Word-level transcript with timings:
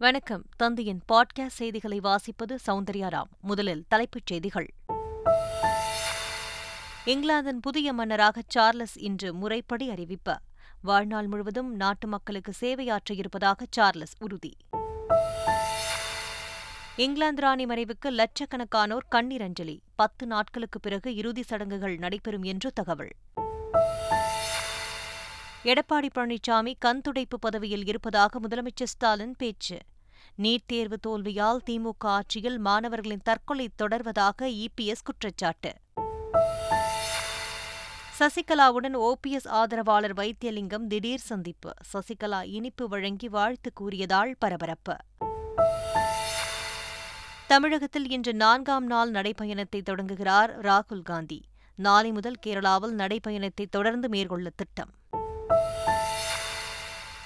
வணக்கம். 0.00 0.44
தந்தையின் 0.56 1.02
பாட்காஸ்ட் 1.12 1.46
செய்திகளை 1.46 2.00
வாசிப்பது 2.00 2.58
சௌந்தர்யாராம் 2.66 3.30
முதலில் 3.40 3.84
தலைப்புச் 3.88 4.26
செய்திகள். 4.26 4.74
இங்கிலாந்தின் 7.04 7.60
புதிய 7.60 7.92
மன்னராக 7.92 8.42
சார்லஸ் 8.46 8.98
இன்று 8.98 9.34
முறைப்படி 9.34 9.90
அறிவிப்பு. 9.90 10.38
வாழ்நாள் 10.82 11.26
முழுவதும் 11.26 11.74
நாட்டு 11.74 12.06
மக்களுக்கு 12.06 12.52
சேவையாற்ற 12.52 13.14
இருப்பதாக 13.14 13.66
சார்லஸ் 13.70 14.14
உறுதி. 14.18 14.56
இங்கிலாந்து 16.96 17.40
ராணி 17.40 17.66
மறைவுக்கு 17.66 18.10
லட்சக்கணக்கானோர் 18.10 19.08
கண்ணீர் 19.08 19.42
அஞ்சலி. 19.42 19.82
பத்து 19.94 20.26
நாட்களுக்கு 20.26 20.80
பிறகு 20.80 21.14
இறுதி 21.14 21.42
சடங்குகள் 21.42 21.96
நடைபெறும் 21.96 22.42
என்று 22.42 22.72
தகவல். 22.72 23.12
எடப்பாடி 25.64 26.08
பழனிசாமி 26.14 26.72
கண் 26.78 27.00
துடைப்பு 27.00 27.38
பதவியில் 27.40 27.86
இருப்பதாக 27.86 28.40
முதலமைச்சர் 28.40 28.90
ஸ்டாலின் 28.92 29.34
பேச்சு. 29.38 29.78
நீட் 30.38 30.66
தேர்வு 30.66 30.98
தோல்வியால் 31.06 31.58
திமுக 31.70 31.98
ஆட்சியில் 31.98 32.58
மாணவர்களின் 32.58 33.20
தற்கொலை 33.24 33.70
தொடர்வதாக 33.82 34.42
இபிஎஸ் 34.42 35.02
குற்றச்சாட்டு. 35.04 35.72
சசிகலாவுடன் 38.18 38.96
ஓபிஎஸ் 38.96 39.48
ஆதரவாளர் 39.48 40.14
வைத்தியலிங்கம் 40.14 40.86
திடீர் 40.86 41.26
சந்திப்பு. 41.30 41.72
சசிகலா 41.92 42.44
இனிப்பு 42.44 42.88
வழங்கி 42.88 43.28
வாழ்த்து 43.28 43.72
கூறியதால் 43.72 44.36
பரபரப்பு. 44.38 44.96
தமிழகத்தில் 47.46 48.10
இன்று 48.10 48.34
நான்காம் 48.34 48.86
நாள் 48.86 49.10
நடைபயணத்தை 49.10 49.82
தொடங்குகிறார் 49.82 50.60
ராகுல் 50.60 51.02
காந்தி. 51.02 51.44
நாளை 51.74 52.12
முதல் 52.12 52.38
கேரளாவில் 52.46 52.96
நடைபயணத்தை 53.02 53.66
தொடர்ந்து 53.70 54.08
மேற்கொள்ள 54.08 54.50
திட்டம். 54.56 54.98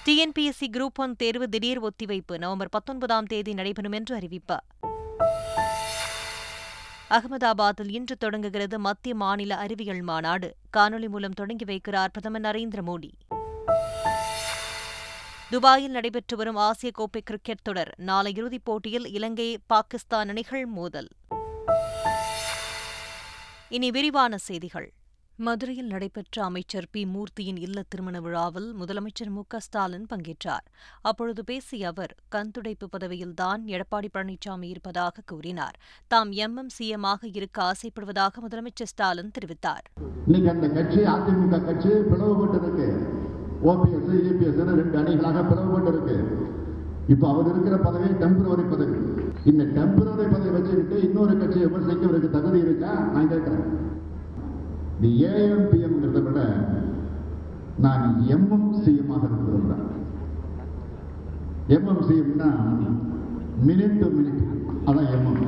டிஎன்பிஎஸ்சி 0.05 0.67
குரூப் 0.73 0.95
ஒன் 0.95 1.17
தேர்வு 1.17 1.49
திடீர் 1.49 1.81
ஒத்திவைப்பு. 1.83 2.39
நவம்பர் 2.39 2.69
பத்தொன்பதாம் 2.69 3.25
தேதி 3.25 3.55
நடைபெறும் 3.55 3.93
என்று 3.93 4.15
அறிவிப்பு. 4.15 4.63
அகமதாபாத்தில் 7.11 7.93
இன்று 7.93 8.17
தொடங்குகிறது 8.17 8.79
மத்திய 8.79 9.15
மாநில 9.15 9.57
அறிவியல் 9.57 10.01
மாநாடு. 10.01 10.57
காணொலி 10.77 11.09
மூலம் 11.09 11.31
தொடங்கி 11.31 11.65
வைக்கிறார் 11.65 12.09
பிரதமர் 12.13 12.41
நரேந்திர 12.41 12.79
மோடி. 12.87 13.11
துபாயில் 15.51 15.91
நடைபெற்று 15.91 16.37
வரும் 16.37 16.57
ஆசிய 16.57 16.93
கோப்பை 16.95 17.23
கிரிக்கெட் 17.23 17.63
தொடர். 17.63 17.95
நாளை 17.97 18.33
இறுதிப் 18.33 18.65
போட்டியில் 18.65 19.07
இலங்கை 19.07 19.59
பாகிஸ்தான் 19.67 20.29
அணிகள் 20.29 20.67
மோதல். 20.67 21.09
இனி 23.69 23.91
விரிவான 23.91 24.37
செய்திகள். 24.37 24.93
மதுரையில் 25.37 25.87
நடைபெற்ற 25.87 26.45
அமைச்சர் 26.45 26.87
பி. 26.91 27.07
மூர்த்தியின் 27.07 27.57
இல்ல 27.57 27.83
திருமண 27.89 28.21
விழாவில் 28.21 28.75
முதலமைச்சர் 28.81 29.29
மு. 29.29 29.43
ஸ்டாலின் 29.57 30.07
பங்கேற்றார். 30.11 30.67
அப்பொழுது 31.03 31.45
பேசிய 31.45 31.89
அவர் 31.89 32.15
கண்துடைப்பு 32.35 32.85
பதவியில்தான் 32.99 33.65
எடப்பாடி 33.67 34.09
பழனிசாமி 34.15 34.63
இருப்பதாக 34.63 35.23
கூறினார். 35.27 35.79
தாம் 36.07 36.31
எம். 36.31 36.57
எம். 36.57 36.67
சிஎமாக 36.79 37.17
இருக்க 37.33 37.63
ஆசைப்படுவதாக 37.63 38.33
முதலமைச்சர் 38.49 38.85
ஸ்டாலின் 38.85 39.31
தெரிவித்தார். 39.31 40.03
இன்னைக்கு 40.27 40.51
அந்த 40.51 40.69
கட்சி 40.69 41.01
அதிமுக 41.01 41.65
கட்சி 41.65 41.89
பிளவுபட்டிருக்கு. 41.89 43.09
ஓபிஎஸ் 43.65 44.15
இபிஎஸ் 44.15 44.75
ரெண்டு 44.75 44.99
அணிகளாக 44.99 45.41
பிளவுபட்டிருக்கு. 45.41 46.47
இப்போ 47.09 47.29
அவர் 47.29 47.51
இருக்கிற 47.51 47.77
பதவி 47.77 48.05
டெம்பரவரி 48.05 48.71
பதவி. 48.71 49.23
இந்த 49.45 49.65
டெம்பரவரி 49.65 50.31
பதவி 50.31 50.49
வச்சுக்கிட்டு 50.49 51.01
இன்னொரு 51.01 51.39
கட்சியை 51.39 51.67
விமர்சிக்க 51.67 52.27
தகுதி 52.27 52.59
இருக்கா? 52.59 52.93
நான் 52.93 53.29
கேட்கிறேன். 53.29 53.94
இந்த 54.97 55.07
ஏஎம்பிஎம்ங்கிறத 55.29 56.21
விட 56.27 56.41
நான் 57.85 58.05
எம்எம் 58.27 58.65
எம்எம்சிஎமாக 58.65 59.23
இருக்கிறேன் 59.29 59.83
எம்எம்சிஎம்னா 61.69 62.49
மினிட் 63.67 63.99
டு 64.01 64.09
மினிட் 64.17 64.43
அதான் 64.89 65.11
எம்எம். 65.17 65.41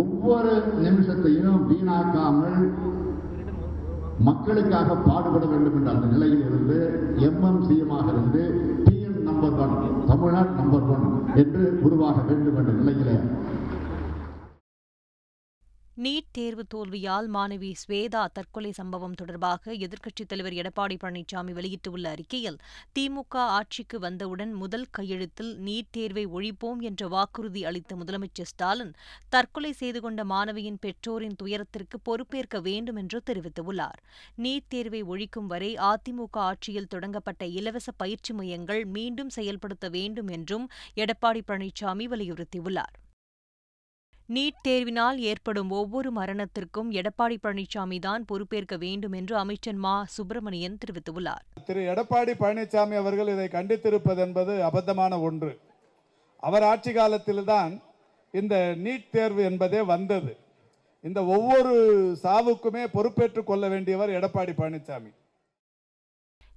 ஒவ்வொரு 0.00 0.52
நிமிஷத்தையும் 0.84 1.60
வீணாக்காமல் 1.68 2.58
மக்களுக்காக 4.26 4.96
பாடுபட 5.06 5.44
வேண்டும் 5.46 5.76
என்ற 5.78 5.90
அந்த 5.94 6.06
நிலையில் 6.06 6.44
இருந்து 6.48 6.78
எம்எம்சிஎமாக 7.28 8.06
இருந்து 8.14 8.42
TN 8.86 9.18
number 9.22 9.58
one 9.64 9.74
Tamil Nadu 10.06 10.52
number 10.60 10.86
one 10.94 11.06
என்று 11.42 11.64
உருவாக 11.82 12.16
வேண்டும் 12.28 12.58
என்ற 12.60 12.72
நிலையிலே 12.72 13.16
நீட் 15.98 16.26
தேர்வு 16.30 16.64
தோல்வியால் 16.74 17.28
மாணவி 17.34 17.72
ஸ்வேதா 17.82 18.26
தற்கொலை 18.32 18.72
சம்பவம் 18.72 19.12
தொடர்பாக 19.12 19.72
எதிர்க்கட்சித் 19.74 20.28
தலைவர் 20.28 20.52
எடப்பாடி 20.52 20.96
பழனிசாமி 21.04 21.52
வெளியிட்டுள்ள 21.52 22.10
அறிக்கையில் 22.10 22.58
திமுக 22.98 23.36
ஆட்சிக்கு 23.36 23.98
வந்தவுடன் 23.98 24.52
முதல் 24.52 24.84
கையெழுத்தில் 24.90 25.52
நீட் 25.58 25.88
தேர்வை 25.90 26.26
ஒழிப்போம் 26.26 26.80
என்ற 26.80 27.08
வாக்குறுதி 27.08 27.64
அளித்த 27.64 27.96
முதலமைச்சர் 27.96 28.42
ஸ்டாலின் 28.42 28.92
தற்கொலை 29.28 29.72
செய்து 29.72 30.00
கொண்ட 30.00 30.24
மாணவியின் 30.24 30.78
பெற்றோரின் 30.80 31.36
துயரத்திற்கு 31.36 32.00
பொறுப்பேற்க 32.00 32.60
வேண்டும் 32.60 32.96
என்று 32.96 33.22
தெரிவித்துள்ளார். 33.30 33.98
நீட் 34.38 34.68
தேர்வை 34.68 35.02
ஒழிக்கும் 35.04 35.46
வரை 35.46 35.74
அதிமுக 35.74 36.38
ஆட்சியில் 36.40 36.86
தொடங்கப்பட்ட 36.86 37.46
இலவச 37.46 37.90
பயிற்சி 37.96 38.34
மையங்கள் 38.34 38.84
மீண்டும் 38.84 39.30
செயல்படுத்த 39.30 39.88
வேண்டும் 39.88 40.28
என்றும் 40.28 40.68
எடப்பாடி 40.96 41.42
பழனிசாமி 41.48 42.06
வலியுறுத்தியுள்ளார். 42.06 42.94
நீட் 44.34 44.60
தேர்வினால் 44.68 45.16
ஏற்படும் 45.16 45.70
ஒவ்வொரு 45.70 46.12
மரணத்திற்கும் 46.12 46.90
எடப்பாடி 46.90 47.36
பழனிசாமி 47.42 48.00
தான் 48.00 48.24
பொறுப்பேற்க 48.24 48.76
வேண்டும் 48.76 49.12
என்று 49.12 49.36
அமைச்சர் 49.36 49.74
மா. 49.74 50.04
சுப்பிரமணியன் 50.04 50.78
தெரிவித்துள்ளார். 50.78 51.44
திரு. 51.64 51.80
எடப்பாடி 51.80 52.32
பழனிசாமி 52.40 52.96
அவர்கள் 52.96 53.28
இதை 53.28 53.48
கண்டித்திருப்பது 53.48 54.16
என்பது 54.16 54.64
அபத்தமான 54.64 55.20
ஒன்று. 55.20 55.60
அவர் 56.36 56.62
ஆட்சி 56.62 56.92
காலத்தில்தான் 56.92 57.82
இந்த 58.32 58.74
நீட் 58.84 59.10
தேர்வு 59.10 59.44
என்பதே 59.44 59.82
வந்தது. 59.82 60.36
இந்த 61.02 61.24
ஒவ்வொரு 61.24 61.72
சாவுக்குமே 62.22 62.86
பொறுப்பேற்றுக் 62.92 63.46
கொள்ள 63.46 63.68
வேண்டியவர் 63.68 64.14
எடப்பாடி 64.18 64.52
பழனிசாமி. 64.58 65.12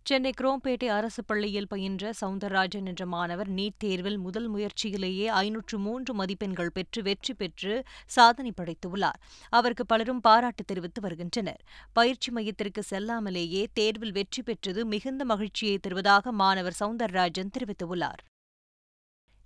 சென்னை 0.06 0.32
குரோம்பேட்டை 0.42 0.88
அரசு 0.88 1.22
பள்ளியில் 1.24 1.68
பயின்ற 1.68 2.12
சவுந்தரராஜன் 2.22 2.86
என்ற 2.86 3.06
மாணவர் 3.06 3.50
நீட் 3.50 3.78
தேர்வில் 3.78 4.18
முதல் 4.18 4.48
முயற்சியிலேயே 4.50 5.26
ஐநூற்று 5.42 5.78
மூன்று 5.78 6.14
மதிப்பெண்கள் 6.14 6.72
பெற்று 6.72 7.02
வெற்றி 7.02 7.34
பெற்று 7.34 7.74
சாதனை 8.06 8.52
படைத்துள்ளார். 8.62 9.20
அவருக்கு 9.50 9.86
பலரும் 9.86 10.20
பாராட்டு 10.20 10.66
தெரிவித்து 10.66 11.02
வருகின்றனர். 11.02 11.62
பயிற்சி 11.94 12.32
மையத்திற்கு 12.32 12.84
செல்லாமலேயே 12.90 13.66
தேர்வில் 13.74 14.12
வெற்றி 14.12 14.42
பெற்றது 14.42 14.86
மிகுந்த 14.86 15.26
மகிழ்ச்சியை 15.26 15.78
தருவதாக 15.78 16.32
மாணவர் 16.32 16.80
சவுந்தரராஜன் 16.80 17.56
தெரிவித்துள்ளார். 17.58 18.24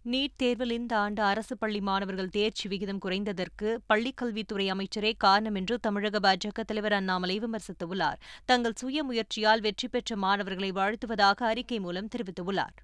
நீட் 0.05 0.33
தேர்வில் 0.35 0.71
இந்த 0.71 0.97
ஆண்டு 0.97 1.21
அரசு 1.21 1.57
பள்ளி 1.57 1.81
மாணவர்கள் 1.81 2.29
தேர்ச்சி 2.29 2.67
விகிதம் 2.67 2.99
குறைந்ததற்கு 3.05 3.77
பள்ளிக்கல்வித்துறை 3.93 4.65
அமைச்சரே 4.73 5.11
காரணம் 5.17 5.55
என்று 5.55 5.79
தமிழக 5.79 6.19
பாஜக 6.19 6.63
தலைவர் 6.63 6.93
அண்ணாமலை 6.93 7.39
விமர்சித்துள்ளார். 7.39 8.19
தங்கள் 8.45 8.75
சுய 8.75 9.03
முயற்சியால் 9.03 9.61
வெற்றி 9.61 9.87
பெற்ற 9.87 10.15
மாணவர்களை 10.15 10.71
வாழ்த்துவதாக 10.71 11.45
அறிக்கை 11.45 11.79
மூலம் 11.79 12.09
தெரிவித்துள்ளார். 12.15 12.75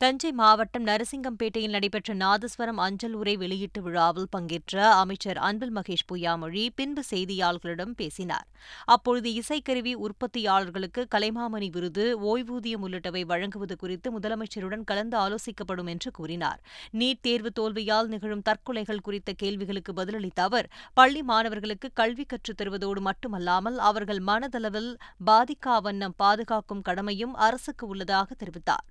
தஞ்சை 0.00 0.32
மாவட்டம் 0.32 0.84
நரசிங்கம்பேட்டையில் 0.84 1.68
நடைபெற்ற 1.68 2.14
நாதஸ்வரம் 2.14 2.76
அஞ்சல் 2.76 3.12
உரை 3.12 3.36
வெளியீட்டு 3.36 3.82
விழாவில் 3.82 4.28
பங்கேற்ற 4.30 4.90
அமைச்சர் 4.94 5.36
அன்பில் 5.36 5.72
மகேஷ் 5.76 6.04
பொய்யாமொழி 6.12 6.68
பின்பு 6.74 7.02
செய்தியாளர்களிடம் 7.10 7.94
பேசினார். 7.96 8.46
அப்பொழுது 8.84 9.30
இசைக்கருவி 9.30 9.94
உற்பத்தியாளர்களுக்கு 9.94 11.04
கலைமாமணி 11.14 11.70
விருது 11.70 12.04
ஓய்வூதியம் 12.20 12.84
உள்ளிட்டவை 12.84 13.24
வழங்குவது 13.24 13.76
குறித்து 13.76 14.18
முதலமைச்சருடன் 14.18 14.84
கலந்து 14.84 15.18
ஆலோசிக்கப்படும் 15.18 15.88
என்று 15.88 16.10
கூறினார். 16.10 16.60
நீட் 16.92 17.20
தேர்வு 17.20 17.52
தோல்வியால் 17.60 18.06
நிகழும் 18.06 18.42
தற்கொலைகள் 18.42 19.02
குறித்த 19.02 19.32
கேள்விகளுக்கு 19.32 19.92
பதிலளித்த 19.92 20.42
அவர் 20.42 20.68
பள்ளி 20.94 21.22
மாணவர்களுக்கு 21.22 21.90
கல்வி 21.94 22.24
கற்றுத் 22.24 22.60
தருவதோடு 22.62 23.00
மட்டுமல்லாமல் 23.00 23.78
அவர்கள் 23.78 24.18
மனதளவில் 24.18 24.96
பாதிக்கா 25.26 25.80
வண்ணம் 25.82 26.14
பாதுகாக்கும் 26.16 26.82
கடமையும் 26.82 27.34
அரசுக்கு 27.34 27.86
உள்ளதாக 27.86 28.34
தெரிவித்தார். 28.34 28.86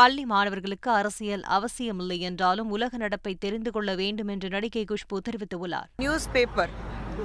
பள்ளி 0.00 0.24
மாணவர்களுக்கு 0.24 0.90
அரசியல் 0.90 1.42
அவசியமில்லை 1.42 2.20
என்றாலும் 2.20 2.70
உலக 2.70 2.96
நடப்பை 2.96 3.34
தெரிந்து 3.34 3.70
கொள்ள 3.70 3.94
வேண்டும் 3.94 4.28
என்று 4.28 4.48
நடிகை 4.48 4.84
குஷ்பு 4.90 5.18
தெரிவித்துள்ளார். 5.28 5.88
நியூஸ் 5.96 6.28
பேப்பர் 6.32 6.70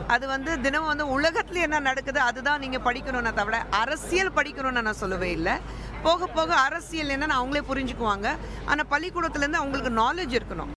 அது 0.07 0.27
வந்து 0.27 0.61
தினம் 0.61 0.85
வந்து 0.85 1.21
உலகத்துல 1.21 1.61
என்ன 1.61 1.79
நடக்குது 1.79 2.19
அதுதான் 2.19 2.59
நீங்க 2.59 2.77
படிக்கணும்னா 2.77 3.33
தவிர 3.33 3.57
அரசியல் 3.57 4.33
படிக்கணும்னு 4.33 4.81
நான் 4.81 5.01
சொல்லவே 5.03 5.31
இல்லை. 5.31 5.55
போக 6.03 6.27
போக 6.27 6.55
அரசியல் 6.55 7.07
என்னன்னு 7.07 7.39
அவங்களே 7.39 7.63
புரிஞ்சுக்குவாங்க. 7.71 8.37
ஆனா 8.65 8.83
பள்ளிக்கூடத்துல 8.91 9.51
அவங்களுக்கு 9.51 9.91
நாலேஜ் 10.03 10.37
இருக்கணும். 10.39 10.71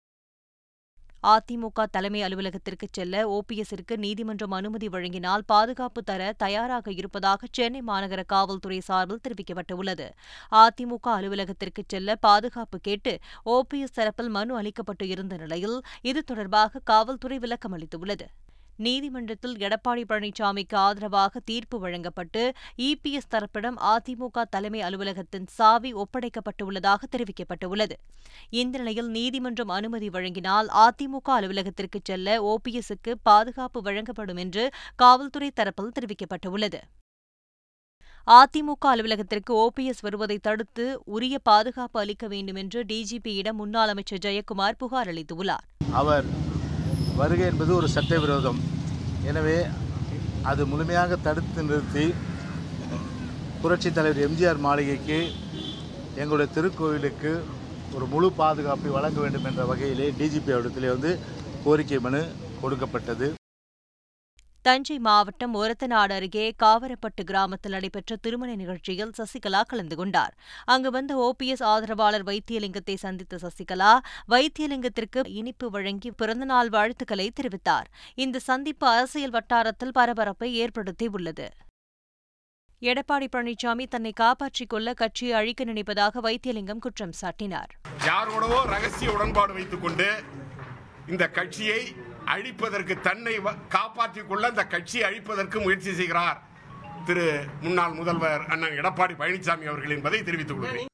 அதிமுக 1.32 1.84
தலைமை 1.90 2.22
அலுவலகத்திற்கு 2.22 2.86
செல்ல 2.90 3.22
ஓபிஎஸ்ஸிற்கு 3.28 3.96
நீதிமன்றம் 3.96 4.50
அனுமதி 4.50 4.88
வழங்கினால் 4.88 5.44
பாதுகாப்பு 5.46 6.02
தர 6.02 6.32
தயாராக 6.36 6.90
இருப்பதாக 6.90 7.46
சென்னை 7.50 7.82
மாநகர 7.86 8.22
காவல்துறை 8.26 8.80
சார்பில் 8.80 9.22
தெரிவிக்கப்பட்டுள்ளது. 9.28 10.08
அதிமுக 10.50 11.06
அலுவலகத்திற்கு 11.16 11.82
செல்ல 11.88 12.16
பாதுகாப்பு 12.16 12.78
கேட்டு 12.78 13.18
ஓபிஎஸ் 13.46 13.96
தரப்பில் 13.96 14.28
மனு 14.28 14.62
அளிக்கப்பட்டு 14.62 15.06
இருந்த 15.08 15.36
நிலையில் 15.36 15.82
இது 16.02 16.22
தொடர்பாக 16.24 16.80
காவல்துறை 16.84 17.38
விளக்கம் 17.38 17.76
அளித்துள்ளது. 17.78 18.26
நீதிமன்றத்தில் 18.76 19.56
எடப்பாடி 19.56 20.04
பழனிசாமிக்கு 20.08 20.74
ஆதரவாக 20.74 21.40
தீர்ப்பு 21.40 21.78
வழங்கப்பட்டு 21.78 22.52
இபிஎஸ் 22.76 23.30
தரப்பிடம் 23.30 23.76
அதிமுக 23.78 24.42
தலைமை 24.50 24.80
அலுவலகத்தின் 24.82 25.46
சாவி 25.46 25.94
ஒப்படைக்கப்பட்டுள்ளதாக 25.94 27.02
தெரிவிக்கப்பட்டுள்ளது. 27.10 27.92
இந்த 28.50 28.78
நிலையில் 28.78 29.08
நீதிமன்றம் 29.08 29.68
அனுமதி 29.68 30.08
வழங்கினால் 30.08 30.66
அதிமுக 30.66 31.30
அலுவலகத்திற்கு 31.30 32.00
செல்ல 32.04 32.54
ஓபிஎஸ்க்கு 32.54 33.14
பாதுகாப்பு 33.22 33.82
வழங்கப்படும் 33.82 34.36
என்று 34.36 34.70
காவல்துறை 34.96 35.52
தரப்பில் 35.60 35.94
தெரிவிக்கப்பட்டுள்ளது. 36.00 36.80
அதிமுக 38.26 38.86
அலுவலகத்திற்கு 38.90 39.54
ஓபிஎஸ் 39.54 40.00
வருவதை 40.00 40.38
தடுத்து 40.38 41.02
உரிய 41.04 41.38
பாதுகாப்பு 41.38 42.00
அளிக்க 42.00 42.26
வேண்டும் 42.26 42.54
என்று 42.54 42.84
டிஜிபியிடம் 42.84 43.52
முன்னாள் 43.52 43.88
அமைச்சர் 43.88 44.18
ஜெயக்குமார் 44.18 44.78
புகார் 44.78 45.08
அளித்துள்ளார். 45.08 45.66
அவர் 45.92 46.24
வருகை 47.18 47.46
என்பது 47.50 47.72
ஒரு 47.80 47.88
சட்டவிரோதம் 47.96 48.60
எனவே 49.30 49.58
அது 50.50 50.62
முழுமையாக 50.70 51.16
தடுத்து 51.26 51.62
நிறுத்தி 51.68 52.06
புரட்சித் 53.62 53.96
தலைவர் 53.98 54.24
எம்ஜிஆர் 54.26 54.64
மாளிகைக்கு 54.66 55.18
எங்களுடைய 56.22 56.48
திருக்கோவிலுக்கு 56.56 57.32
ஒரு 57.96 58.06
முழு 58.12 58.28
பாதுகாப்பை 58.40 58.90
வழங்க 58.96 59.18
வேண்டும் 59.24 59.46
என்ற 59.50 59.62
வகையிலே 59.70 60.08
டிஜிபி 60.18 60.52
இடத்திலே 60.58 60.90
வந்து 60.94 61.12
கோரிக்கை 61.64 61.98
மனு 62.06 62.20
கொடுக்கப்பட்டது. 62.62 63.26
தஞ்சை 64.66 64.98
மாவட்டம் 64.98 65.54
ஒரத்தநாடு 65.54 66.12
அருகே 66.12 66.54
காவரப்பட்டு 66.62 67.22
கிராமத்தில் 67.24 67.72
நடைபெற்ற 67.72 68.16
திருமண 68.16 68.54
நிகழ்ச்சியில் 68.54 69.10
சசிகலா 69.18 69.60
கலந்து 69.66 69.96
கொண்டார். 69.96 70.34
அங்கு 70.64 70.90
வந்த 70.90 71.12
ஓபிஎஸ் 71.24 71.62
ஆதரவாளர் 71.62 72.24
வைத்தியலிங்கத்தை 72.24 72.94
சந்தித்த 72.94 73.38
சசிகலா 73.42 73.98
வைத்தியலிங்கத்திற்கு 74.28 75.22
இனிப்பு 75.24 75.70
வழங்கி 75.70 76.10
பிறந்தநாள் 76.10 76.68
வாழ்த்துக்களை 76.68 77.32
தெரிவித்தார். 77.40 77.90
இந்த 78.14 78.38
சந்திப்பு 78.38 78.86
அரசியல் 78.86 79.30
வட்டாரத்தில் 79.30 79.92
பரபரப்பை 79.92 80.50
ஏற்படுத்தியுள்ளது. 80.64 81.48
எடப்பாடி 82.82 83.28
பழனிசாமி 83.36 83.86
தன்னை 83.88 84.12
காப்பாற்றிக் 84.12 84.68
கொள்ள 84.68 84.94
கட்சியை 84.94 85.34
அழிக்க 85.34 85.64
நினைப்பதாக 85.64 86.20
வைத்தியலிங்கம் 86.22 86.78
குற்றம் 86.78 87.14
சாட்டினார். 87.20 87.70
யாரோடவோ 88.06 88.64
ரகசிய 88.64 89.12
உடன்பாடு 89.12 89.52
வைத்துக் 89.52 89.82
கொண்டு 89.82 90.08
இந்த 91.06 91.28
கட்சியை 91.28 92.12
அழிப்பதற்கு 92.32 92.94
தன்னை 93.00 93.34
காப்பாற்றிக் 93.68 94.28
கொள்ள 94.28 94.46
அந்த 94.48 94.64
கட்சியை 94.66 95.04
அழிப்பதற்கு 95.10 95.62
முயற்சி 95.62 95.92
செய்கிறார் 95.92 96.40
திரு 97.04 97.44
முன்னாள் 97.60 97.92
முதல்வர் 97.92 98.42
அண்ணன் 98.46 98.76
எடப்பாடி 98.80 99.14
பழனிசாமி 99.18 99.66
அவர்கள் 99.70 99.90
என்பதை 99.90 100.22
தெரிவித்துக் 100.22 100.58
கொள்கிறேன். 100.60 100.90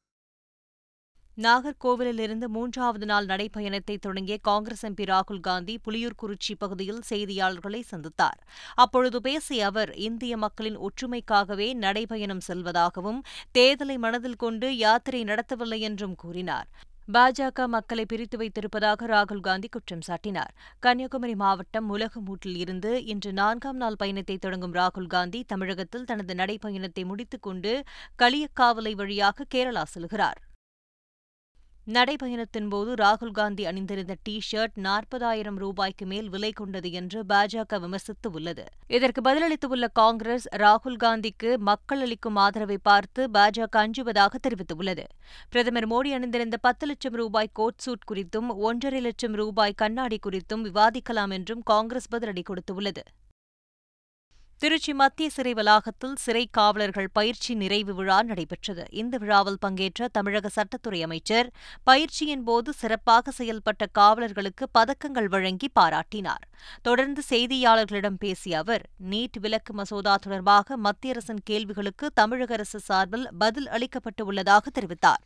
நாகர்கோவிலிருந்து 1.38 2.46
மூன்றாவது 2.46 3.06
நாள் 3.06 3.26
நடைப்பயணத்தை 3.26 3.96
தொடங்கிய 3.96 4.38
காங்கிரஸ் 4.38 4.86
எம்பி 4.86 5.04
ராகுல் 5.04 5.40
காந்தி 5.40 5.78
புலியூர்குறிச்சி 5.88 6.54
பகுதியில் 6.58 7.00
செய்தியாளர்களை 7.08 7.82
சந்தித்தார். 7.90 8.40
அப்பொழுது 8.74 9.20
பேசிய 9.20 9.66
அவர் 9.66 9.94
இந்திய 9.94 10.36
மக்களின் 10.36 10.78
ஒற்றுமைக்காகவே 10.78 11.68
நடைபயணம் 11.86 12.44
செல்வதாகவும் 12.48 13.20
தேர்தலை 13.58 13.96
மனதில் 13.98 14.36
கொண்டு 14.36 14.76
யாத்திரை 14.76 15.24
நடத்தவில்லை 15.24 15.78
என்றும் 15.78 16.14
கூறினார். 16.14 16.70
பாஜக 17.12 17.66
மக்களை 17.66 18.02
பிரித்து 18.04 18.36
வைத்திருப்பதாக 18.38 19.06
ராகுல் 19.06 19.40
காந்தி 19.40 19.68
குற்றம் 19.68 20.04
சாட்டினார். 20.08 20.52
கன்னியாகுமரி 20.80 21.34
மாவட்டம் 21.34 21.86
முலகமூட்டில் 21.90 22.56
இருந்து 22.56 22.90
இன்று 23.04 23.30
நான்காம் 23.32 23.76
நாள் 23.76 23.96
பயணத்தை 23.96 24.36
தொடங்கும் 24.36 24.74
ராகுல் 24.74 25.06
காந்தி 25.06 25.40
தமிழகத்தில் 25.44 26.04
தனது 26.04 26.34
நடைப்பயணத்தை 26.34 27.04
முடித்துக் 27.04 27.42
கொண்டு 27.42 27.72
களியக்காவலை 28.22 28.94
வழியாக 28.94 29.46
கேரளா 29.54 29.84
செல்கிறாா் 29.94 30.38
நடைபயணத்தின் 31.94 32.68
போது 32.68 32.94
ராகுல் 32.94 33.32
காந்தி 33.32 33.66
அணிந்திருந்த 33.66 34.14
டி 34.22 34.40
ஷர்ட் 34.52 34.74
நாற்பதாயிரம் 34.74 35.56
ரூபாய்க்கு 35.56 36.06
மேல் 36.06 36.28
விலை 36.28 36.50
கொண்டது 36.52 36.92
என்று 36.92 37.24
பாஜக 37.28 37.80
விமர்சித்து 37.80 38.30
உள்ளது. 38.30 38.64
இதற்கு 38.86 39.20
பதிலளித்துள்ள 39.20 39.86
காங்கிரஸ் 39.92 40.46
ராகுல் 40.56 40.98
காந்திக்கு 41.04 41.58
மக்கள் 41.58 42.00
அளிக்கும் 42.00 42.36
ஆதரவை 42.36 42.78
பார்த்து 42.82 43.28
பாஜக 43.32 43.76
அஞ்சுவதாக 43.84 44.38
தெரிவித்துள்ளது. 44.48 45.06
பிரதமர் 45.48 45.88
மோடி 45.88 46.12
அணிந்திருந்த 46.12 46.56
பத்து 46.56 46.86
லட்சம் 46.86 47.12
ரூபாய் 47.12 47.50
கோட் 47.52 47.78
சூட் 47.78 48.06
குறித்தும் 48.10 48.50
ஒன்றரை 48.58 49.00
லட்சம் 49.00 49.32
ரூபாய் 49.32 49.80
கண்ணாடி 49.84 50.18
குறித்தும் 50.26 50.66
விவாதிக்கலாம் 50.68 51.30
என்றும் 51.30 51.62
காங்கிரஸ் 51.64 52.10
பதிலடி 52.14 52.44
கொடுத்துள்ளது. 52.50 53.04
திருச்சி 54.62 54.92
மத்திய 54.94 55.30
சிறை 55.30 55.52
வளாகத்தில் 55.52 56.16
சிறை 56.16 56.42
காவலர்கள் 56.50 57.08
பயிற்சி 57.12 57.54
நிறைவு 57.54 57.94
விழா 57.94 58.22
நடைபெற்றது. 58.22 58.84
இந்த 58.90 59.18
விழாவில் 59.18 59.56
பங்கேற்ற 59.58 60.08
தமிழக 60.08 60.50
சட்டத்துறை 60.56 61.00
அமைச்சர் 61.02 61.48
பயிற்சியின் 61.84 62.44
போது 62.44 62.72
சிறப்பாக 62.72 63.32
செயல்பட்ட 63.38 63.86
காவலர்களுக்கு 63.98 64.66
பதக்கங்கள் 64.78 65.28
வழங்கி 65.28 65.70
பாராட்டினார். 65.80 66.44
தொடர்ந்து 66.82 67.22
செய்தியாளர்களிடம் 67.30 68.20
பேசிய 68.20 68.58
அவர் 68.58 68.86
நீட் 69.10 69.40
விலக்கு 69.40 69.74
மசோதா 69.74 70.16
தொடர்பாக 70.16 70.76
மத்திய 70.76 71.12
அரசின் 71.12 71.44
கேள்விகளுக்கு 71.44 72.08
தமிழக 72.14 72.52
அரசு 72.54 72.80
சார்பில் 72.80 73.28
பதில் 73.38 73.68
அளிக்கப்பட்டு 73.68 74.24
உள்ளதாக 74.26 74.80
தெரிவித்தார். 74.80 75.24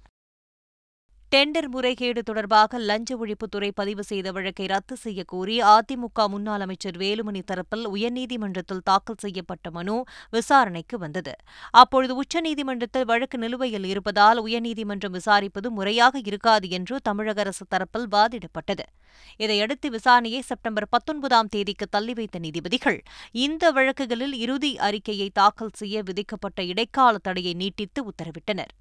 டெண்டர் 1.34 1.66
முறைகேடு 1.68 2.20
தொடர்பாக 2.22 2.78
லஞ்ச 2.78 3.16
ஒழிப்புத்துறை 3.16 3.68
பதிவு 3.74 4.02
செய்த 4.04 4.28
வழக்கை 4.32 4.66
ரத்து 4.66 4.96
செய்யக்கோரி 5.04 5.56
அதிமுக 5.70 6.26
முன்னாள் 6.28 6.60
அமைச்சர் 6.60 6.96
வேலுமணி 6.96 7.40
தரப்பில் 7.50 7.86
உயர்நீதிமன்றத்தில் 7.92 8.82
தாக்கல் 8.84 9.18
செய்யப்பட்ட 9.22 9.70
மனு 9.70 9.94
விசாரணைக்கு 10.30 10.98
வந்தது. 10.98 11.32
அப்பொழுது 11.82 12.14
உச்சநீதிமன்றத்தில் 12.22 13.04
வழக்கு 13.04 13.38
நிலுவையில் 13.38 13.84
இருப்பதால் 13.84 14.40
உயர்நீதிமன்றம் 14.44 15.16
விசாரிப்பது 15.18 15.70
முறையாக 15.70 16.22
இருக்காது 16.24 16.68
என்று 16.68 17.00
தமிழக 17.00 17.40
அரசு 17.40 17.66
தரப்பில் 17.74 18.06
வாதிடப்பட்டது. 18.16 18.86
இதையடுத்து 19.36 19.90
விசாரணையை 19.90 20.42
செப்டம்பர் 20.50 20.88
பத்தொன்பதாம் 20.90 21.52
தேதிக்கு 21.56 21.88
தள்ளி 21.88 22.12
வைத்த 22.12 22.38
நீதிபதிகள் 22.38 23.00
இந்த 23.46 23.72
வழக்குகளில் 23.72 24.38
இறுதி 24.44 24.72
அறிக்கையை 24.78 25.30
தாக்கல் 25.32 25.76
செய்ய 25.82 26.02
விதிக்கப்பட்ட 26.02 26.62
இடைக்கால 26.62 27.16
தடையை 27.18 27.54
நீட்டித்து 27.54 28.02
உத்தரவிட்டனர். 28.12 28.72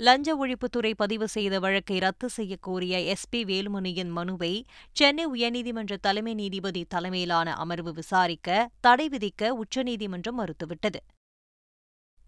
லஞ்ச 0.00 0.34
ஒழிப்புத்துறை 0.36 0.90
பதிவு 0.96 1.28
செய்த 1.28 1.58
வழக்கை 1.58 1.98
ரத்து 1.98 2.28
செய்யக்கோரிய 2.36 3.00
எஸ் 3.04 3.28
பி 3.28 3.44
வேலுமணியின் 3.44 4.10
மனுவை 4.10 4.66
சென்னை 4.92 5.24
உயர்நீதிமன்ற 5.26 5.96
தலைமை 6.00 6.34
நீதிபதி 6.34 6.84
தலைமையிலான 6.84 7.54
அமர்வு 7.54 7.92
விசாரிக்க 7.92 8.68
தடை 8.80 9.08
விதிக்க 9.08 9.48
உச்சநீதிமன்றம் 9.48 10.38
மறுத்துவிட்டது. 10.40 11.00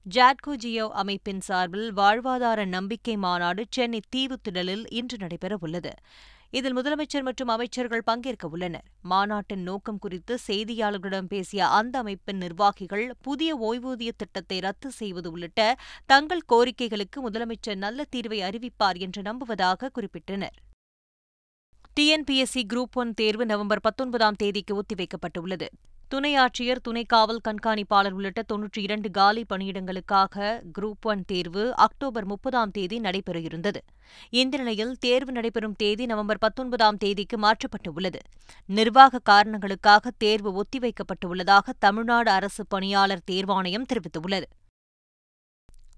ஜாட்கோ 0.07 0.55
ஜியோ 0.57 0.91
அமைப்பின் 0.93 1.41
சார்பில் 1.41 1.95
வாழ்வாதார 1.95 2.67
நம்பிக்கை 2.67 3.17
மாநாடு 3.17 3.65
சென்னை 3.71 4.01
தீவுத்திடலில் 4.17 4.85
இன்று 4.91 5.17
நடைபெறவுள்ளது. 5.17 5.93
இதில் 6.53 6.77
முதலமைச்சர் 6.77 7.23
மற்றும் 7.23 7.49
அமைச்சர்கள் 7.49 8.03
பங்கேற்க 8.03 8.49
உள்ளனர். 8.49 8.87
மாநாட்டின் 9.03 9.63
நோக்கம் 9.63 9.99
குறித்து 9.99 10.39
செய்தியாளர்களிடம் 10.47 11.29
பேசிய 11.29 11.67
அந்த 11.67 11.99
அமைப்பின் 11.99 12.37
நிர்வாகிகள் 12.37 13.05
புதிய 13.21 13.51
ஓய்வூதிய 13.57 14.11
திட்டத்தை 14.17 14.59
ரத்து 14.59 14.91
செய்வது 14.91 15.31
உள்ளிட்ட 15.31 15.79
தங்கள் 16.07 16.43
கோரிக்கைகளுக்கு 16.53 17.31
முதலமைச்சர் 17.31 17.77
நல்ல 17.77 18.05
தீர்வை 18.17 18.41
அறிவிப்பார் 18.49 18.99
என்று 18.99 19.23
நம்புவதாக 19.23 19.91
குறிப்பிட்டனர். 19.99 20.57
டிஎன்பிஎஸ்சி 22.01 22.63
குரூப் 22.75 22.99
ஒன் 23.03 23.15
தேர்வு 23.15 23.47
நவம்பர் 23.47 23.81
பத்தொன்பதாம் 23.81 24.37
தேதிக்கு 24.37 24.75
ஒத்திவைக்கப்பட்டுள்ளது. 24.81 25.67
துணை 26.13 26.31
ஆட்சியர் 26.37 26.81
துணை 26.83 27.03
காவல் 27.05 27.41
கண்காணிப்பாளர் 27.49 28.13
உள்ளிட்ட 28.13 28.41
தொன்னூற்றி 28.53 28.79
இரண்டு 28.79 29.11
காலி 29.11 29.45
பணியிடங்களுக்காக 29.49 30.63
குரூப் 30.79 31.07
ஒன் 31.11 31.23
தேர்வு 31.27 31.65
அக்டோபர் 31.77 32.25
முப்பதாம் 32.25 32.71
தேதி 32.71 32.99
நடைபெற 32.99 33.39
இருந்தது 33.39 33.81
இந்த 34.31 34.57
நிலையில் 34.57 34.97
தேர்வு 34.99 35.33
நடைபெறும் 35.33 35.77
தேதி 35.77 36.07
நவம்பர் 36.07 36.39
பத்தொன்பதாம் 36.39 36.97
தேதிக்கு 36.97 37.39
மாற்றப்பட்டுள்ளது. 37.39 38.21
நிர்வாக 38.67 39.19
காரணங்களுக்காக 39.19 40.11
தேர்வு 40.19 40.53
ஒத்திவைக்கப்பட்டுள்ளதாக 40.63 41.75
தமிழ்நாடு 41.79 42.31
அரசு 42.31 42.65
பணியாளர் 42.67 43.27
தேர்வாணையம் 43.31 43.87
தெரிவித்துள்ளது. 43.93 44.49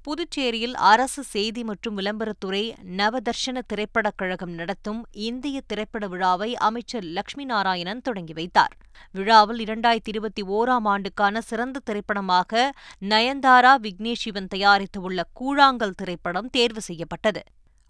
புதுச்சேரியில் 0.09 0.75
அரசு 0.75 1.23
செய்தி 1.23 1.65
மற்றும் 1.65 1.99
விளம்பரத்துறை 1.99 2.63
நவதர்ஷன 2.97 3.61
திரைப்படக் 3.67 4.17
கழகம் 4.17 4.51
நடத்தும் 4.51 5.07
இந்திய 5.13 5.61
திரைப்பட 5.67 6.07
விழாவை 6.07 6.57
அமைச்சர் 6.57 7.03
லட்சுமி 7.03 7.45
நாராயணன் 7.45 8.01
தொடங்கி 8.01 8.33
வைத்தார். 8.33 8.77
விழாவில் 9.13 9.65
இரண்டாயிரத்தி 9.65 10.13
இருபத்தி 10.13 10.43
ஓராம் 10.43 10.85
ஆண்டுக்கான 10.85 11.41
சிறந்த 11.41 11.81
திரைப்படமாக 11.85 12.73
நயன்தாரா 13.01 13.75
விக்னேஷ் 13.83 14.23
சிவன் 14.25 14.49
தயாரித்துள்ள 14.55 15.23
கூழாங்கல் 15.41 15.97
திரைப்படம் 15.97 16.51
தேர்வு 16.51 16.81
செய்யப்பட்டது. 16.81 17.43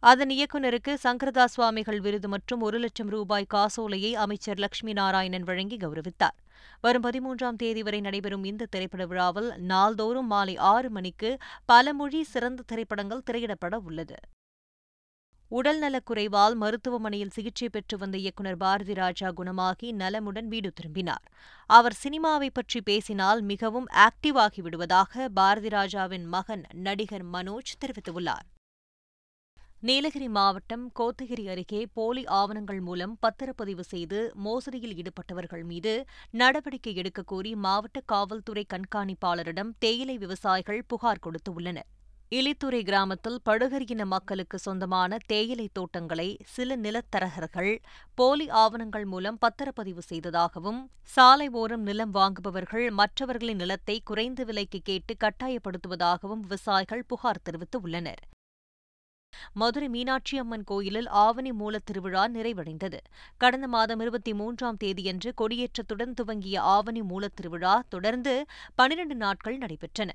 அதன் 0.03 0.31
இயக்குநருக்கு 0.31 0.93
சங்கரதா 1.05 1.45
சுவாமிகள் 1.45 2.01
விருது 2.01 2.29
மற்றும் 2.29 2.61
ஒரு 2.61 2.79
லட்சம் 2.79 3.09
ரூபாய் 3.09 3.45
காசோலையை 3.55 4.15
அமைச்சர் 4.15 4.59
லட்சுமி 4.59 4.93
நாராயணன் 4.93 5.43
வழங்கி 5.43 5.77
கௌரவித்தார். 5.77 6.37
வரும் 6.81 7.05
பதிமூன்றாம் 7.05 7.57
தேதி 7.57 7.83
வரை 7.83 8.01
நடைபெறும் 8.01 8.45
இந்த 8.45 8.67
திரைப்பட 8.67 9.07
விழாவில் 9.07 9.51
நாள்தோறும் 9.57 10.27
மாலை 10.27 10.57
ஆறு 10.57 10.91
மணிக்கு 10.91 11.39
பல 11.65 11.93
மொழி 11.93 12.23
சிறந்த 12.23 12.63
திரைப்படங்கள் 12.67 13.23
திரையிடப்பட 13.31 13.77
உள்ளது. 13.77 14.19
உடல்நலக் 15.51 16.07
குறைவால் 16.11 16.55
மருத்துவமனையில் 16.55 17.35
சிகிச்சை 17.37 17.69
பெற்று 17.69 17.99
வந்த 17.99 18.19
இயக்குநர் 18.19 18.57
பாரதி 18.57 18.95
ராஜா 18.95 19.31
குணமாகி 19.31 19.93
நலமுடன் 19.93 20.49
வீடு 20.49 20.73
திரும்பினார். 20.73 21.27
அவர் 21.67 21.97
சினிமாவை 22.05 22.49
பற்றி 22.53 22.81
பேசினால் 22.81 23.43
மிகவும் 23.43 23.87
ஆக்டிவ் 24.07 24.39
ஆகிவிடுவதாக 24.47 25.29
பாரதி 25.35 25.69
ராஜாவின் 25.69 26.25
மகன் 26.25 26.65
நடிகர் 26.73 27.27
மனோஜ் 27.27 27.79
தெரிவித்துள்ளார். 27.85 28.47
நீலகிரி 29.83 30.27
மாவட்டம் 30.29 30.83
கோத்தகிரி 30.99 31.45
அருகே 31.49 31.81
போலி 31.95 32.23
ஆவணங்கள் 32.33 32.81
மூலம் 32.81 33.15
பத்திரப்பதிவு 33.23 33.85
செய்து 33.85 34.19
மோசடியில் 34.43 34.93
ஈடுபட்டவர்கள் 34.97 35.65
மீது 35.65 35.95
நடவடிக்கை 36.35 36.93
எடுக்கக் 36.95 37.27
கோரி 37.27 37.53
மாவட்ட 37.65 38.01
காவல்துறை 38.07 38.65
கண்காணிப்பாளரிடம் 38.67 39.73
தேயிலை 39.79 40.17
விவசாயிகள் 40.17 40.81
புகார் 40.87 41.23
கொடுத்துள்ளனர் 41.23 41.89
இலித்துறை 42.33 42.81
கிராமத்தில் 42.83 43.41
படுகரியின 43.45 44.05
மக்களுக்கு 44.07 44.59
சொந்தமான 44.59 45.19
தேயிலை 45.27 45.67
தோட்டங்களை 45.73 46.29
சில 46.49 46.77
நிலத்தரகர்கள் 46.77 47.73
போலி 48.19 48.47
ஆவணங்கள் 48.61 49.07
மூலம் 49.07 49.41
பத்திரப்பதிவு 49.41 50.05
செய்ததாகவும் 50.07 50.81
சாலை 51.15 51.49
ஓரம் 51.55 51.83
நிலம் 51.83 52.15
வாங்குபவர்கள் 52.15 52.87
மற்றவர்களின் 52.93 53.57
நிலத்தை 53.57 53.97
குறைந்த 54.03 54.45
விலைக்கு 54.45 54.81
கேட்டு 54.83 55.17
கட்டாயப்படுத்துவதாகவும் 55.17 56.45
விவசாயிகள் 56.47 57.05
புகார் 57.07 57.45
தெரிவித்துள்ளனர் 57.45 58.23
மதுரை 59.55 59.89
மீனாட்சி 59.89 60.39
அம்மன் 60.39 60.65
கோயிலில் 60.65 61.09
ஆவணி 61.09 61.53
மூலத் 61.53 61.85
திருவிழா 61.85 62.29
நிறைவடைந்தது. 62.29 62.99
கடந்த 63.37 63.69
மாதம் 63.69 64.01
இருபத்தி 64.01 64.35
மூன்றாம் 64.35 64.77
தேதியன்று 64.77 65.31
கொடியேற்றத்துடன் 65.41 66.15
துவங்கிய 66.15 66.61
ஆவணி 66.61 67.03
மூலத் 67.03 67.35
திருவிழா 67.35 67.83
தொடர்ந்து 67.89 68.47
பனிரண்டு 68.75 69.15
நாட்கள் 69.15 69.59
நடைபெற்றன. 69.59 70.11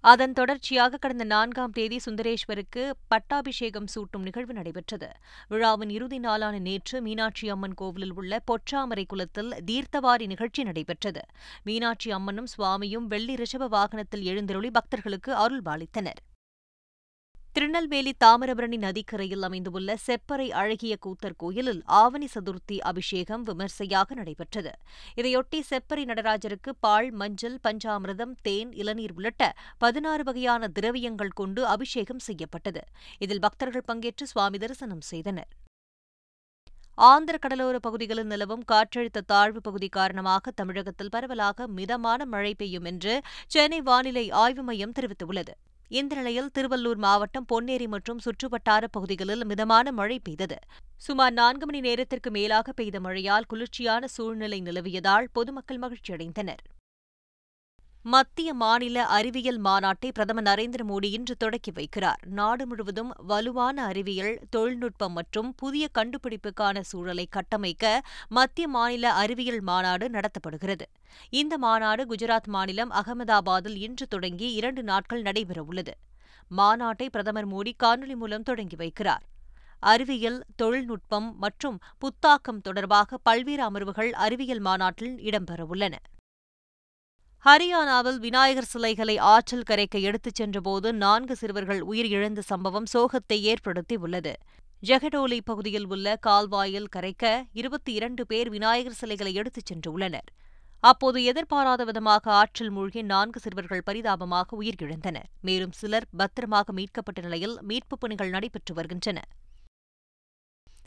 அதன் 0.00 0.32
தொடர்ச்சியாக 0.32 0.96
கடந்த 0.96 1.24
நான்காம் 1.24 1.70
தேதி 1.70 2.00
சுந்தரேஸ்வருக்கு 2.04 2.90
பட்டாபிஷேகம் 3.08 3.88
சூட்டும் 3.94 4.22
நிகழ்வு 4.22 4.52
நடைபெற்றது. 4.52 5.08
விழாவின் 5.48 5.90
இறுதி 5.90 6.18
நாளான 6.18 6.58
நேற்று 6.58 7.02
மீனாட்சி 7.02 7.48
அம்மன் 7.48 7.74
கோவிலில் 7.74 8.12
உள்ள 8.12 8.40
பொற்றாமரை 8.46 9.04
குளத்தில் 9.06 9.52
தீர்த்தவாரி 9.66 10.26
நிகழ்ச்சி 10.26 10.62
நடைபெற்றது. 10.62 11.20
மீனாட்சி 11.62 12.12
அம்மனும் 12.12 12.46
சுவாமியும் 12.46 13.06
வெள்ளி 13.06 13.34
ரிஷப 13.34 13.68
வாகனத்தில் 13.68 14.22
எழுந்தருளி 14.22 14.70
பக்தர்களுக்கு 14.70 15.32
அருள்பாலித்தனர். 15.34 16.20
திருநெல்வேலி 17.54 18.12
தாமிரபரணி 18.24 18.76
நதிக்கரையில் 18.76 19.42
அமைந்துள்ள 19.42 19.94
செப்பறை 20.06 20.48
அழகிய 20.50 20.96
கூத்தர் 21.06 21.34
கோயிலில் 21.36 21.80
ஆவணி 21.84 22.28
சதுர்த்தி 22.34 22.76
அபிஷேகம் 22.78 23.42
விமர்சையாக 23.42 24.14
நடைபெற்றது. 24.14 24.72
இதையொட்டி 25.16 25.60
செப்பறை 25.70 26.04
நடராஜருக்கு 26.04 26.72
பால் 26.80 27.10
மஞ்சள் 27.12 27.56
பஞ்சாமிரதம் 27.62 28.34
தேன் 28.42 28.72
இளநீர் 28.72 29.14
உள்ளிட்ட 29.16 29.54
பதினாறு 29.78 30.24
வகையான 30.24 30.68
திரவியங்கள் 30.68 31.32
கொண்டு 31.34 31.66
அபிஷேகம் 31.66 32.18
செய்யப்பட்டது. 32.18 32.82
இதில் 33.18 33.40
பக்தர்கள் 33.40 33.88
பங்கேற்று 33.88 34.22
சுவாமி 34.22 34.58
தரிசனம் 34.58 35.00
செய்தனர். 35.00 35.50
ஆந்திர 36.94 37.38
கடலோர 37.38 37.78
பகுதிகளில் 37.78 38.26
நிலவும் 38.26 38.64
காற்றழுத்த 38.72 39.20
தாழ்வு 39.26 39.60
பகுதி 39.60 39.88
காரணமாக 39.88 40.50
தமிழகத்தில் 40.50 41.08
பரவலாக 41.08 41.66
மிதமான 41.68 42.26
மழை 42.26 42.54
பெய்யும் 42.54 42.84
என்று 42.84 43.20
சென்னை 43.46 43.80
வானிலை 43.80 44.30
ஆய்வு 44.30 44.62
மையம் 44.62 44.96
தெரிவித்துள்ளது. 44.98 45.54
இந்த 45.90 46.14
நிலையில் 46.14 46.50
திருவள்ளூர் 46.58 46.96
மாவட்டம் 46.96 47.46
பொன்னேரி 47.52 47.86
மற்றும் 47.88 48.20
சுற்றுவட்டார 48.24 48.84
பகுதிகளில் 48.90 49.44
மிதமான 49.44 49.92
மழை 49.92 50.18
பெய்தது. 50.18 50.58
சுமார் 50.96 51.32
நான்கு 51.32 51.66
மணி 51.66 51.80
நேரத்திற்கு 51.80 52.30
மேலாக 52.30 52.72
பெய்த 52.72 53.00
மழையால் 53.00 53.48
குளிர்ச்சியான 53.48 54.06
சூழ்நிலை 54.06 54.60
நிலவியதால் 54.60 55.26
பொதுமக்கள் 55.32 55.78
மகிழ்ச்சியடைந்தனர். 55.78 56.62
மத்திய 58.04 58.54
மாநில 58.54 59.06
அறிவியல் 59.06 59.60
மாநாட்டை 59.60 60.08
பிரதமர் 60.12 60.44
நரேந்திர 60.44 60.82
மோடி 60.88 61.04
இன்று 61.04 61.36
தொடக்கி 61.36 61.70
வைக்கிறார். 61.70 62.26
நாடு 62.26 62.66
முழுவதும் 62.66 63.12
வலுவான 63.16 63.84
அறிவியல் 63.84 64.38
தொழில்நுட்பம் 64.50 65.12
மற்றும் 65.12 65.54
புதிய 65.54 65.88
கண்டுபிடிப்புக்கான 65.98 66.80
சூழலை 66.80 67.26
கட்டமைக்க 67.30 68.00
மத்திய 68.28 68.68
மாநில 68.68 69.12
அறிவியல் 69.12 69.60
மாநாடு 69.60 70.08
நடத்தப்படுகிறது. 70.08 70.82
இந்த 71.30 71.58
மாநாடு 71.58 72.04
குஜராத் 72.04 72.46
மாநிலம் 72.46 72.90
அகமதாபாத்தில் 72.90 73.76
இன்று 73.76 74.06
தொடங்கி 74.06 74.52
இரண்டு 74.52 74.82
நாட்கள் 74.82 75.22
நடைபெறவுள்ளது. 75.22 75.92
மாநாட்டை 76.56 77.08
பிரதமர் 77.10 77.48
மோடி 77.48 77.72
காணொலி 77.82 78.16
மூலம் 78.16 78.42
தொடங்கி 78.42 78.76
வைக்கிறார். 78.76 79.26
அறிவியல் 79.80 80.44
தொழில்நுட்பம் 80.56 81.36
மற்றும் 81.38 81.78
புத்தாக்கம் 82.00 82.62
தொடர்பாக 82.62 83.18
பல்வேறு 83.18 83.70
அமர்வுகள் 83.70 84.10
அறிவியல் 84.10 84.60
மாநாட்டில் 84.60 85.18
இடம்பெறவுள்ளன. 85.18 85.94
ஹரியானாவில் 87.44 88.18
விநாயகர் 88.18 88.64
சிலைகளை 88.64 89.16
ஆற்றல் 89.16 89.62
கரைக்க 89.62 89.98
எடுத்துச் 89.98 90.34
சென்றபோது 90.34 90.92
நான்கு 90.92 91.36
சிறுவர்கள் 91.36 91.80
உயிரிழந்த 91.80 92.38
சம்பவம் 92.38 92.86
சோகத்தை 92.92 93.54
ஏற்படுத்தியுள்ளது. 93.54 94.32
ஜெகடோலி 94.86 95.38
பகுதியில் 95.44 95.86
உள்ள 95.86 96.16
கால்வாயில் 96.16 96.88
கரைக்க 96.96 97.44
இருபத்தி 97.52 97.92
இரண்டு 97.92 98.26
பேர் 98.26 98.50
விநாயகர் 98.50 98.92
சிலைகளை 98.92 99.34
எடுத்துச் 99.34 99.72
சென்றுள்ளனர். 99.72 100.28
அப்போது 100.80 101.24
எதிர்பாராத 101.24 101.84
விதமாக 101.84 102.32
ஆற்றில் 102.32 102.70
மூழ்கி 102.70 103.02
நான்கு 103.02 103.40
சிறுவர்கள் 103.40 103.82
பரிதாபமாக 103.84 104.62
உயிரிழந்தனர். 104.62 105.28
மேலும் 105.40 105.72
சிலர் 105.72 106.06
பத்திரமாக 106.16 106.72
மீட்கப்பட்ட 106.72 107.20
நிலையில் 107.20 107.58
மீட்புப் 107.68 108.00
பணிகள் 108.00 108.30
நடைபெற்று 108.30 108.74
வருகின்றன. 108.74 109.20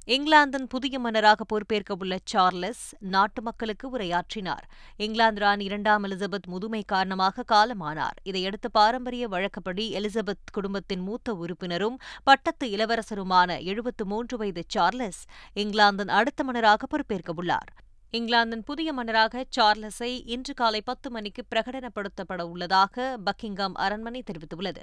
இங்கிலாந்தின் 0.08 0.68
புதிய 0.68 1.00
மன்னராக 1.00 1.44
பொறுப்பேற்க 1.44 1.96
உள்ள 2.00 2.18
சார்லஸ் 2.24 2.96
நாட்டு 3.00 3.42
மக்களுக்கு 3.42 3.98
உரையாற்றினார். 3.98 4.66
இங்கிலாந்து 4.98 5.42
ராணி 5.42 5.64
இரண்டாம் 5.64 6.04
எலிசபெத் 6.04 6.46
முதுமை 6.46 6.84
காரணமாக 6.84 7.46
காலமானார். 7.52 8.18
இதையடுத்து 8.24 8.72
பாரம்பரிய 8.72 9.28
வழக்கப்படி 9.28 9.94
எலிசபெத் 9.94 10.52
குடும்பத்தின் 10.52 11.00
மூத்த 11.00 11.34
உறுப்பினரும் 11.34 12.00
பட்டத்து 12.24 12.68
இளவரசருமான 12.68 13.64
எழுபத்து 13.64 14.06
மூன்று 14.06 14.38
வயது 14.38 14.64
சார்லஸ் 14.68 15.24
இங்கிலாந்தின் 15.54 16.08
அடுத்த 16.08 16.44
மன்னராக 16.44 16.88
பொறுப்பேற்க 16.88 17.34
உள்ளார் 17.36 17.74
இங்கிலாந்தின் 18.15 18.63
புதிய 18.63 18.93
மன்னராக 18.93 19.46
சார்லஸை 19.58 20.22
இன்று 20.25 20.53
காலை 20.53 20.82
பத்து 20.82 21.12
மணிக்கு 21.12 21.43
பிரகடனப்படுத்தப்பட 21.55 22.41
உள்ளதாக 22.41 23.20
பக்கிங்காம் 23.25 23.72
அரண்மனை 23.74 24.24
தெரிவித்துள்ளது. 24.32 24.82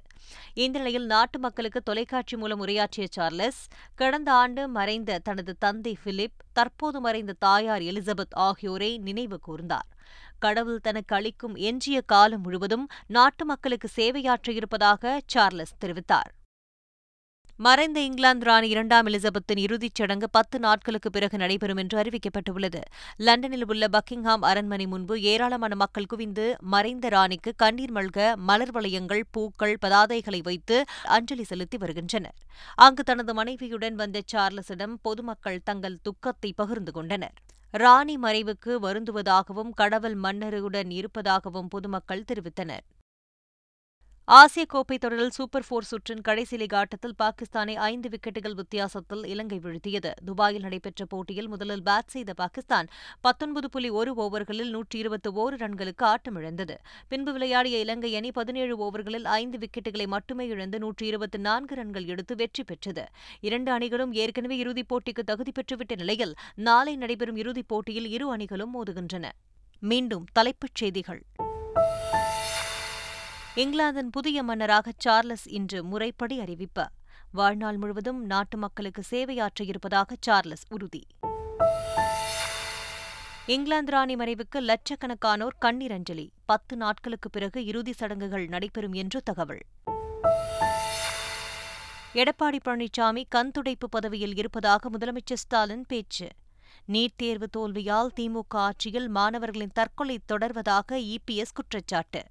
இந்த 0.55 0.79
நிலையில் 0.79 1.07
நாட்டு 1.07 1.39
மக்களுக்கு 1.39 1.83
தொலைக்காட்சி 1.83 2.37
மூலம் 2.37 2.59
உரையாற்றிய 2.59 3.07
சார்லஸ் 3.11 3.69
கடந்த 3.95 4.33
ஆண்டு 4.33 4.69
மறைந்த 4.69 5.19
தனது 5.19 5.59
தந்தை 5.59 5.97
பிலிப் 6.05 6.43
தற்போது 6.53 7.01
மறைந்த 7.01 7.35
தாயார் 7.39 7.81
எலிசபெத் 7.81 8.35
ஆகியோரை 8.35 8.99
நினைவு 8.99 9.41
கூர்ந்தார். 9.49 9.89
கடவுள் 10.39 10.81
தனக்கு 10.81 11.17
அளிக்கும் 11.17 11.55
எஞ்சிய 11.55 12.01
காலம் 12.01 12.41
முழுவதும் 12.41 12.89
நாட்டு 13.07 13.45
மக்களுக்கு 13.45 13.89
சேவையாற்ற 13.89 14.53
இருப்பதாக 14.53 15.21
சார்லஸ் 15.27 15.77
தெரிவித்தார். 15.85 16.31
மறைந்த 17.65 18.01
இங்கிலாந்து 18.01 18.45
ராணி 18.45 18.69
இரண்டாம் 18.69 19.07
எலிசபெத்தின் 19.07 19.59
இறுதிச் 19.59 19.95
சடங்கு 19.95 20.31
பத்து 20.31 20.59
நாட்களுக்கு 20.59 21.11
பிறகு 21.11 21.39
நடைபெறும் 21.39 21.77
என்று 21.77 21.97
அறிவிக்கப்பட்டுள்ளது. 21.99 22.81
லண்டனில் 23.17 23.67
உள்ள 23.69 23.87
பக்கிங்ஹாம் 23.87 24.45
அரண்மனை 24.51 24.87
முன்பு 24.87 25.21
ஏராளமான 25.21 25.75
மக்கள் 25.75 26.07
குவிந்து 26.07 26.57
மறைந்த 26.61 27.09
ராணிக்கு 27.09 27.53
கண்ணீர் 27.57 27.93
மல்க 27.93 28.37
மலர் 28.37 28.71
வளையங்கள் 28.71 29.21
பூக்கள் 29.31 29.77
பதாதைகளை 29.87 30.43
வைத்து 30.43 30.85
அஞ்சலி 31.05 31.45
செலுத்தி 31.45 31.77
வருகின்றனர். 31.77 32.37
அங்கு 32.75 33.03
தனது 33.03 33.35
மனைவியுடன் 33.35 33.95
வந்த 33.95 34.23
சார்லஸிடம் 34.33 34.95
பொதுமக்கள் 35.03 35.61
தங்கள் 35.65 35.99
துக்கத்தை 36.03 36.53
பகிர்ந்து 36.57 36.93
கொண்டனர். 36.93 37.37
ராணி 37.71 38.17
மறைவுக்கு 38.23 38.75
வருந்துவதாகவும் 38.87 39.75
கடவுள் 39.75 40.15
மன்னருடன் 40.15 40.91
இருப்பதாகவும் 40.91 41.69
பொதுமக்கள் 41.69 42.27
தெரிவித்தனர். 42.33 42.87
ஆசிய 44.25 44.65
கோப்பை 44.65 44.99
தொடரில் 44.99 45.31
சூப்பர் 45.31 45.65
போர் 45.69 45.87
சுற்றின் 45.91 46.21
கடைசி 46.21 46.57
லீக் 46.57 46.75
ஆட்டத்தில் 46.75 47.15
பாகிஸ்தானை 47.19 47.75
ஐந்து 47.75 48.09
விக்கெட்டுகள் 48.09 48.55
வித்தியாசத்தில் 48.55 49.25
இலங்கை 49.25 49.59
வீழ்த்தியது. 49.59 50.11
துபாயில் 50.25 50.63
நடைபெற்ற 50.63 51.05
போட்டியில் 51.05 51.49
முதலில் 51.49 51.83
பேட் 51.83 52.07
செய்த 52.07 52.35
பாகிஸ்தான் 52.35 52.89
பத்தொன்பது 53.21 53.71
புள்ளி 53.71 53.89
ஒரு 53.89 54.15
ஓவர்களில் 54.17 54.71
நூற்றி 54.71 54.99
இருபத்தி 54.99 55.31
ஓரு 55.31 55.57
ரன்களுக்கு 55.63 56.15
ஆட்டமிழந்தது. 56.15 56.77
பின்பு 57.09 57.33
விளையாடிய 57.33 57.79
இலங்கை 57.79 58.17
அணி 58.17 58.31
பதினேழு 58.31 58.91
ஓவர்களில் 58.91 59.25
ஐந்து 59.25 59.59
விக்கெட்டுகளை 59.59 60.07
மட்டுமே 60.07 60.47
இழந்து 60.47 60.79
நூற்றி 60.79 61.07
இருபத்தி 61.07 61.39
நான்கு 61.39 61.75
ரன்கள் 61.75 62.07
எடுத்து 62.07 62.37
வெற்றி 62.37 62.65
பெற்றது. 62.65 63.07
இரண்டு 63.41 63.73
அணிகளும் 63.73 64.13
ஏற்கனவே 64.13 64.57
இறுதிப் 64.57 64.95
போட்டிக்கு 64.95 65.25
தகுதி 65.25 65.53
பெற்றுவிட்ட 65.53 65.97
நிலையில் 65.97 66.35
நாளை 66.55 66.97
நடைபெறும் 66.97 67.37
இறுதிப் 67.37 67.69
போட்டியில் 67.69 68.11
இரு 68.11 68.31
அணிகளும் 68.31 68.75
மோதுகின்றன. 68.75 69.29
மீண்டும் 69.79 70.25
தலைப்புச் 70.33 70.75
செய்திகள். 70.75 71.23
இங்கிலாந்தின் 73.61 74.11
புதிய 74.11 74.43
மன்னராக 74.43 74.93
சார்லஸ் 74.97 75.49
இன்று 75.49 75.85
முறைப்படி 75.85 76.41
அறிவிப்பு. 76.41 76.89
வாழ்நாள் 77.33 77.77
முழுவதும் 77.77 78.25
நாட்டு 78.25 78.57
மக்களுக்கு 78.57 79.03
சேவையாற்ற 79.03 79.65
இருப்பதாக 79.65 80.17
சார்லஸ் 80.21 80.63
உறுதி. 80.69 81.07
இங்கிலாந்து 83.47 83.91
ராணி 83.91 84.15
மறைவுக்கு 84.15 84.59
லட்சக்கணக்கானோர் 84.59 85.59
கண்ணீர் 85.59 85.93
அஞ்சலி. 85.93 86.33
பத்து 86.45 86.77
நாட்களுக்கு 86.77 87.31
பிறகு 87.31 87.65
இறுதி 87.65 87.93
சடங்குகள் 87.93 88.47
நடைபெறும் 88.47 88.93
என்று 88.93 89.23
தகவல். 89.23 89.61
எடப்பாடி 92.15 92.59
பழனிசாமி 92.65 93.25
கண் 93.29 93.51
துடைப்பு 93.51 93.89
பதவியில் 93.91 94.37
இருப்பதாக 94.37 94.91
முதலமைச்சர் 94.91 95.41
ஸ்டாலின் 95.45 95.85
பேச்சு. 95.89 96.29
நீட் 96.93 97.17
தேர்வு 97.17 97.49
தோல்வியால் 97.57 98.13
திமுக 98.21 98.45
ஆட்சியில் 98.49 99.09
மாணவர்களின் 99.09 99.71
தற்கொலை 99.75 100.21
தொடர்வதாக 100.33 100.93
இபிஎஸ் 100.93 101.55
குற்றச்சாட்டு. 101.55 102.23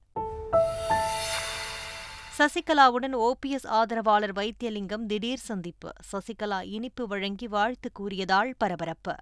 சசிகலாவுடன் 2.40 3.16
ஓபிஎஸ் 3.16 3.68
ஆதரவாளர் 3.68 4.34
வைத்தியலிங்கம் 4.34 5.06
திடீர் 5.06 5.38
சந்திப்பு. 5.38 5.92
சசிகலா 6.12 6.64
இனிப்பு 6.64 7.08
வழங்கி 7.08 7.48
வாழ்த்து 7.48 7.92
கூறியதால் 7.92 8.54
பரபரப்பு. 8.58 9.16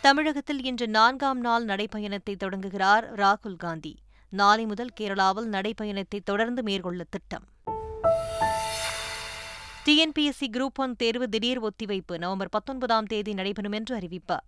தமிழகத்தில் 0.00 0.64
இன்று 0.64 0.88
நான்காம் 0.88 1.40
நாள் 1.40 1.64
நடைப்பயணத்தை 1.64 2.36
தொடங்குகிறார் 2.36 3.14
ராகுல் 3.14 3.56
காந்தி. 3.56 3.96
நாளை 4.28 4.66
முதல் 4.66 4.90
கேரளாவில் 5.00 5.48
நடைப்பயணத்தை 5.50 6.20
தொடர்ந்து 6.24 6.62
மேற்கொள்ள 6.62 7.04
திட்டம். 7.10 7.44
டிஎன்பிஎஸ்சி 9.84 10.48
குரூப் 10.52 10.74
ஒன் 10.74 10.96
தேர்வு 10.96 11.28
திடீர் 11.28 11.60
ஒத்திவைப்பு. 11.60 12.18
நவம்பர் 12.18 12.48
பத்தொன்பதாம் 12.48 13.06
தேதி 13.06 13.34
நடைபெறும் 13.34 13.72
என்று 13.72 13.94
அறிவிப்பு. 13.94 14.38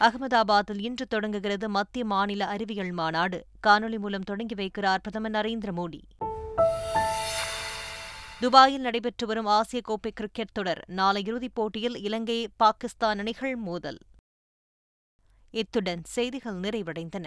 அகமதாபாத்தில் 0.00 0.80
இன்று 0.80 1.06
தொடங்குகிறது 1.06 1.68
மத்திய 1.68 2.04
மாநில 2.04 2.46
அறிவியல் 2.46 2.90
மாநாடு. 2.90 3.46
காணொலி 3.66 3.98
மூலம் 3.98 4.22
தொடங்கி 4.22 4.54
வைக்கிறார் 4.54 4.98
பிரதமர் 5.02 5.30
நரேந்திர 5.30 5.68
மோடி. 5.76 6.00
துபாயில் 8.40 8.80
நடைபெற்று 8.80 9.26
வரும் 9.26 9.46
ஆசிய 9.46 9.82
கோப்பை 9.84 10.12
கிரிக்கெட் 10.12 10.52
தொடர். 10.52 10.84
நாளை 10.86 11.22
இறுதிப் 11.22 11.54
போட்டியில் 11.54 11.96
இலங்கை 11.96 12.48
பாகிஸ்தான் 12.56 13.18
அணிகள் 13.18 13.56
மோதல். 13.56 13.98
இத்துடன் 15.50 16.04
செய்திகள் 16.04 16.54
நிறைவடைந்தன. 16.54 17.24